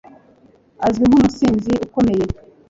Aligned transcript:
Azwi 0.85 1.05
nkumusizi 1.07 1.73
ukomeye 1.87 2.25